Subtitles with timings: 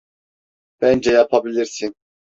[0.81, 1.95] Bence yapabilirsin.